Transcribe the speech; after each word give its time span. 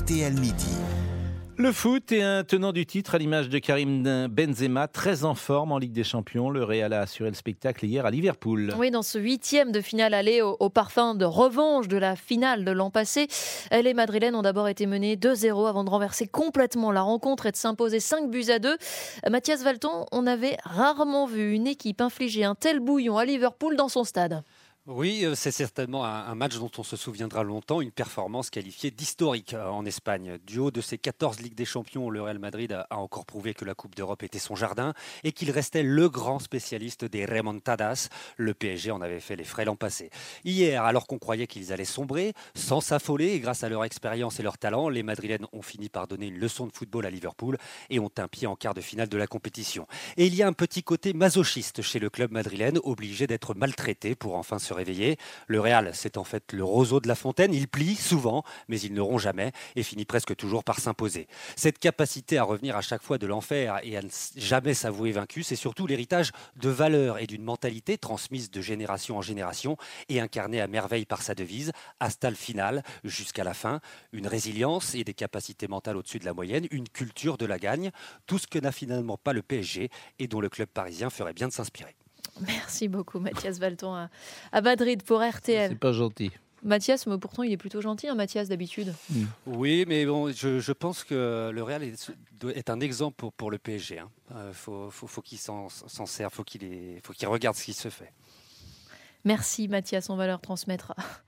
RTL 0.00 0.34
Midi. 0.34 0.74
Le 1.56 1.72
foot 1.72 2.12
est 2.12 2.20
un 2.20 2.44
tenant 2.44 2.72
du 2.72 2.84
titre 2.84 3.14
à 3.14 3.18
l'image 3.18 3.48
de 3.48 3.58
Karim 3.58 4.26
Benzema, 4.28 4.88
très 4.88 5.24
en 5.24 5.34
forme 5.34 5.72
en 5.72 5.78
Ligue 5.78 5.92
des 5.92 6.04
Champions. 6.04 6.50
Le 6.50 6.64
Real 6.64 6.92
a 6.92 7.00
assuré 7.00 7.30
le 7.30 7.34
spectacle 7.34 7.86
hier 7.86 8.04
à 8.04 8.10
Liverpool. 8.10 8.74
Oui, 8.76 8.90
dans 8.90 9.00
ce 9.00 9.18
huitième 9.18 9.72
de 9.72 9.80
finale 9.80 10.12
aller 10.12 10.42
au, 10.42 10.54
au, 10.60 10.68
parfum 10.68 11.14
de 11.14 11.24
revanche 11.24 11.88
de 11.88 11.96
la 11.96 12.14
finale 12.14 12.66
de 12.66 12.72
l'an 12.72 12.90
passé, 12.90 13.26
les 13.72 13.94
Madrilènes 13.94 14.34
ont 14.34 14.42
d'abord 14.42 14.68
été 14.68 14.84
menées 14.84 15.16
2-0 15.16 15.66
avant 15.66 15.82
de 15.82 15.88
renverser 15.88 16.26
complètement 16.26 16.92
la 16.92 17.00
rencontre 17.00 17.46
et 17.46 17.52
de 17.52 17.56
s'imposer 17.56 18.00
5 18.00 18.28
buts 18.28 18.50
à 18.50 18.58
2. 18.58 18.76
Mathias 19.30 19.62
Valton, 19.62 20.04
on 20.12 20.26
avait 20.26 20.58
rarement 20.64 21.26
vu 21.26 21.54
une 21.54 21.66
équipe 21.66 22.02
infliger 22.02 22.44
un 22.44 22.54
tel 22.54 22.80
bouillon 22.80 23.16
à 23.16 23.24
Liverpool 23.24 23.76
dans 23.76 23.88
son 23.88 24.04
stade. 24.04 24.42
Oui, 24.88 25.24
euh, 25.24 25.34
c'est 25.34 25.50
certainement 25.50 26.04
un, 26.04 26.36
match 26.36 26.58
dont 26.58 26.70
on 26.78 26.84
se 26.84 26.94
souviendra 26.94 27.42
longtemps, 27.42 27.80
une 27.80 27.90
performance 27.90 28.50
qualifiée 28.50 28.92
d'historique 28.92 29.52
euh, 29.52 29.66
en 29.66 29.84
Espagne. 29.84 30.38
Du 30.46 30.60
haut 30.60 30.70
de 30.70 30.80
ses 30.80 30.96
14 30.96 31.40
Ligues 31.40 31.56
des 31.56 31.64
Champions, 31.64 32.08
le 32.08 32.22
Real 32.22 32.38
Madrid 32.38 32.70
a 32.88 32.96
encore 32.96 33.26
prouvé 33.26 33.52
que 33.52 33.64
la 33.64 33.74
Coupe 33.74 33.96
d'Europe 33.96 34.22
était 34.22 34.38
son 34.38 34.54
jardin 34.54 34.94
et 35.24 35.32
qu'il 35.32 35.50
restait 35.50 35.82
le 35.82 36.08
grand 36.08 36.38
spécialiste 36.38 37.04
des 37.04 37.26
remontadas. 37.26 38.10
Le 38.36 38.54
PSG 38.54 38.92
en 38.92 39.00
avait 39.00 39.18
fait 39.18 39.34
les 39.34 39.42
frais 39.42 39.64
l'an 39.64 39.74
passé. 39.74 40.08
Hier, 40.44 40.84
alors 40.84 41.08
qu'on 41.08 41.18
croyait 41.18 41.48
qu'ils 41.48 41.72
allaient 41.72 41.84
sombrer, 41.84 42.32
sans 42.54 42.80
s'affoler 42.80 43.32
et 43.32 43.40
grâce 43.40 43.64
à 43.64 43.68
leur 43.68 43.82
expérience 43.82 44.38
et 44.38 44.44
leur 44.44 44.56
talent, 44.56 44.88
les 44.88 45.02
Madrilènes 45.02 45.48
ont 45.52 45.62
fini 45.62 45.88
par 45.88 46.06
donner 46.06 46.28
une 46.28 46.38
leçon 46.38 46.64
de 46.64 46.72
football 46.72 47.06
à 47.06 47.10
Liverpool 47.10 47.58
et 47.90 47.98
ont 47.98 48.12
un 48.18 48.28
pied 48.28 48.46
en 48.46 48.54
quart 48.54 48.74
de 48.74 48.80
finale 48.80 49.08
de 49.08 49.18
la 49.18 49.26
compétition. 49.26 49.88
Et 50.16 50.26
il 50.26 50.36
y 50.36 50.44
a 50.44 50.46
un 50.46 50.52
petit 50.52 50.84
côté 50.84 51.12
masochiste 51.12 51.82
chez 51.82 51.98
le 51.98 52.08
club 52.08 52.30
madrilène, 52.30 52.78
obligé 52.84 53.26
d'être 53.26 53.52
maltraité 53.54 54.14
pour 54.14 54.36
enfin 54.36 54.60
se 54.60 54.75
réveiller. 54.76 55.18
Le 55.48 55.60
Real, 55.60 55.90
c'est 55.94 56.16
en 56.16 56.24
fait 56.24 56.52
le 56.52 56.62
roseau 56.62 57.00
de 57.00 57.08
la 57.08 57.14
fontaine. 57.14 57.52
Il 57.52 57.66
plie 57.68 57.96
souvent, 57.96 58.44
mais 58.68 58.78
ils 58.80 58.94
ne 58.94 59.00
rompt 59.00 59.20
jamais 59.20 59.52
et 59.74 59.82
finit 59.82 60.04
presque 60.04 60.36
toujours 60.36 60.62
par 60.62 60.78
s'imposer. 60.78 61.26
Cette 61.56 61.78
capacité 61.78 62.38
à 62.38 62.44
revenir 62.44 62.76
à 62.76 62.82
chaque 62.82 63.02
fois 63.02 63.18
de 63.18 63.26
l'enfer 63.26 63.80
et 63.82 63.96
à 63.96 64.02
ne 64.02 64.08
jamais 64.36 64.74
s'avouer 64.74 65.12
vaincu, 65.12 65.42
c'est 65.42 65.56
surtout 65.56 65.86
l'héritage 65.86 66.32
de 66.56 66.68
valeurs 66.68 67.18
et 67.18 67.26
d'une 67.26 67.42
mentalité 67.42 67.98
transmise 67.98 68.50
de 68.50 68.60
génération 68.60 69.18
en 69.18 69.22
génération 69.22 69.76
et 70.08 70.20
incarnée 70.20 70.60
à 70.60 70.66
merveille 70.66 71.06
par 71.06 71.22
sa 71.22 71.34
devise, 71.34 71.72
hasta 72.00 72.30
le 72.30 72.36
final, 72.36 72.82
jusqu'à 73.04 73.44
la 73.44 73.54
fin. 73.54 73.80
Une 74.12 74.26
résilience 74.26 74.94
et 74.94 75.04
des 75.04 75.14
capacités 75.14 75.68
mentales 75.68 75.96
au-dessus 75.96 76.18
de 76.18 76.24
la 76.24 76.34
moyenne, 76.34 76.66
une 76.70 76.88
culture 76.88 77.38
de 77.38 77.46
la 77.46 77.58
gagne, 77.58 77.90
tout 78.26 78.38
ce 78.38 78.46
que 78.46 78.58
n'a 78.58 78.72
finalement 78.72 79.16
pas 79.16 79.32
le 79.32 79.42
PSG 79.42 79.90
et 80.18 80.28
dont 80.28 80.40
le 80.40 80.48
club 80.48 80.68
parisien 80.68 81.10
ferait 81.10 81.32
bien 81.32 81.48
de 81.48 81.52
s'inspirer. 81.52 81.96
Merci 82.40 82.88
beaucoup, 82.88 83.18
Mathias 83.18 83.58
Valton, 83.58 83.94
à, 83.94 84.10
à 84.52 84.60
Madrid 84.60 85.02
pour 85.02 85.22
RTL. 85.22 85.70
C'est 85.70 85.78
pas 85.78 85.92
gentil. 85.92 86.30
Mathias, 86.62 87.06
mais 87.06 87.18
pourtant, 87.18 87.42
il 87.42 87.52
est 87.52 87.56
plutôt 87.56 87.80
gentil, 87.80 88.08
hein, 88.08 88.14
Mathias, 88.14 88.48
d'habitude. 88.48 88.92
Mm. 89.10 89.24
Oui, 89.46 89.84
mais 89.86 90.04
bon, 90.04 90.32
je, 90.32 90.58
je, 90.58 90.72
pense 90.72 91.04
que 91.04 91.50
le 91.52 91.62
Real 91.62 91.82
est, 91.82 92.10
est 92.54 92.70
un 92.70 92.80
exemple 92.80 93.14
pour, 93.16 93.32
pour 93.32 93.50
le 93.50 93.58
PSG. 93.58 93.94
Il 93.94 93.98
hein. 93.98 94.10
euh, 94.34 94.52
faut, 94.52 94.90
faut, 94.90 95.06
faut 95.06 95.22
qu'il 95.22 95.38
s'en 95.38 95.68
serve, 95.68 96.32
faut 96.32 96.44
qu'il 96.44 97.00
qu 97.00 97.26
regarde 97.26 97.56
ce 97.56 97.64
qui 97.64 97.72
se 97.72 97.88
fait. 97.88 98.12
Merci, 99.24 99.68
Mathias, 99.68 100.08
on 100.08 100.16
va 100.16 100.26
leur 100.26 100.40
transmettre 100.40 100.94